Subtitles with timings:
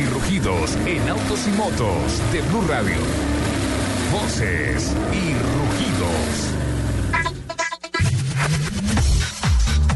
[0.00, 2.96] Y rugidos en autos y motos de Blue Radio.
[4.10, 6.50] Voces y rugidos.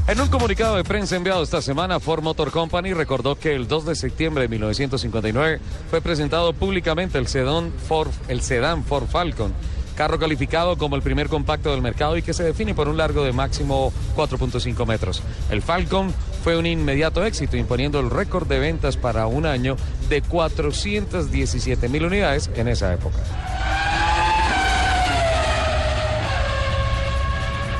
[0.06, 3.86] En un comunicado de prensa enviado esta semana, Ford Motor Company recordó que el 2
[3.86, 9.54] de septiembre de 1959 fue presentado públicamente el sedán Ford, el sedán Ford Falcon,
[9.94, 13.24] carro calificado como el primer compacto del mercado y que se define por un largo
[13.24, 15.22] de máximo 4.5 metros.
[15.50, 16.12] El Falcon
[16.42, 19.76] fue un inmediato éxito, imponiendo el récord de ventas para un año
[20.08, 23.18] de 417 mil unidades en esa época.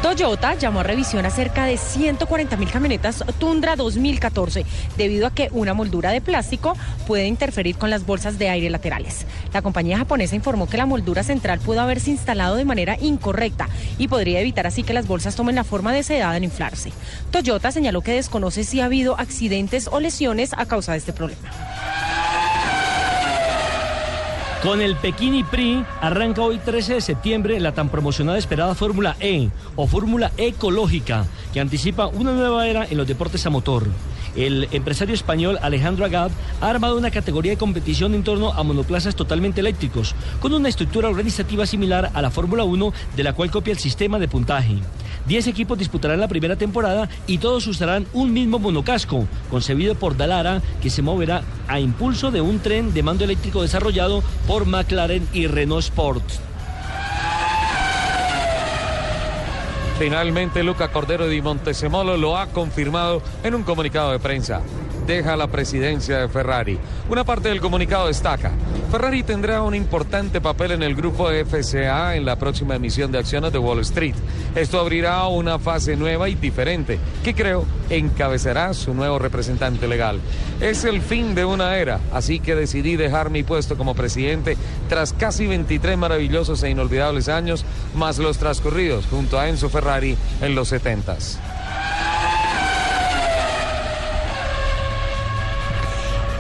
[0.05, 4.67] Toyota llamó a revisión a cerca de 140 mil camionetas Tundra 2014
[4.99, 9.25] debido a que una moldura de plástico puede interferir con las bolsas de aire laterales.
[9.55, 14.09] La compañía japonesa informó que la moldura central pudo haberse instalado de manera incorrecta y
[14.09, 16.93] podría evitar así que las bolsas tomen la forma deseada en inflarse.
[17.31, 21.49] Toyota señaló que desconoce si ha habido accidentes o lesiones a causa de este problema.
[24.65, 29.51] Con el Pekín Prix arranca hoy 13 de septiembre la tan promocionada esperada Fórmula E
[29.77, 33.87] o Fórmula Ecológica, que anticipa una nueva era en los deportes a motor.
[34.35, 36.31] El empresario español Alejandro Agad
[36.63, 41.11] ha armado una categoría de competición en torno a monoplazas totalmente eléctricos, con una estructura
[41.11, 44.79] organizativa similar a la Fórmula 1, de la cual copia el sistema de puntaje.
[45.27, 50.61] Diez equipos disputarán la primera temporada y todos usarán un mismo monocasco, concebido por Dalara,
[50.83, 55.47] que se moverá a impulso de un tren de mando eléctrico desarrollado por McLaren y
[55.47, 56.25] Renault Sport.
[59.99, 64.61] Finalmente, Luca Cordero di Montesemolo lo ha confirmado en un comunicado de prensa.
[65.07, 66.79] Deja la presidencia de Ferrari.
[67.11, 68.53] Una parte del comunicado destaca.
[68.91, 73.53] Ferrari tendrá un importante papel en el grupo FCA en la próxima emisión de acciones
[73.53, 74.15] de Wall Street.
[74.55, 80.21] Esto abrirá una fase nueva y diferente, que creo encabezará su nuevo representante legal.
[80.61, 84.57] Es el fin de una era, así que decidí dejar mi puesto como presidente
[84.89, 90.55] tras casi 23 maravillosos e inolvidables años, más los transcurridos junto a Enzo Ferrari en
[90.55, 91.39] los 70s.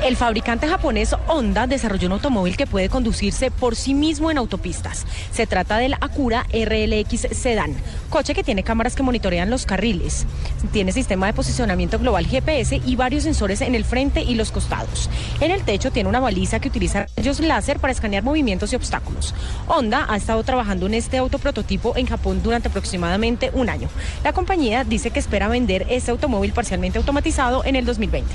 [0.04, 5.06] El fabricante japonés Honda desarrolló un automóvil que puede conducirse por sí mismo en autopistas.
[5.32, 7.74] Se trata del Acura RLX Sedan,
[8.10, 10.26] coche que tiene cámaras que monitorean los carriles.
[10.72, 15.08] Tiene sistema de posicionamiento global GPS y varios sensores en el frente y los costados.
[15.40, 19.34] En el techo tiene una baliza que utiliza rayos láser para escanear movimientos y obstáculos.
[19.68, 23.88] Honda ha estado trabajando en este autoprototipo en Japón durante aproximadamente un año.
[24.22, 28.34] La compañía dice que espera vender este automóvil parcialmente automatizado en el 2020.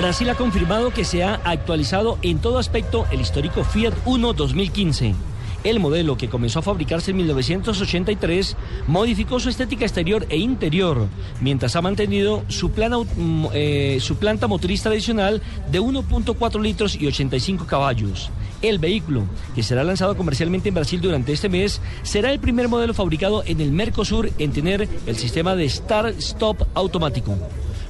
[0.00, 5.14] Brasil ha confirmado que se ha actualizado en todo aspecto el histórico Fiat Uno 2015.
[5.64, 11.06] El modelo, que comenzó a fabricarse en 1983, modificó su estética exterior e interior,
[11.40, 12.96] mientras ha mantenido su, plana,
[13.52, 18.30] eh, planta motriz tradicional de 1.4 litros y 85 caballos.
[18.62, 19.24] El vehículo,
[19.54, 23.60] que será lanzado comercialmente en Brasil durante este mes, será el primer modelo fabricado en
[23.60, 27.36] el Mercosur en tener el sistema de Start-Stop automático.